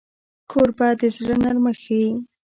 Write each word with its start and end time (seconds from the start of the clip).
کوربه 0.49 0.87
د 0.99 1.01
زړه 1.15 1.35
نرمښت 1.43 1.81
ښيي. 1.83 2.09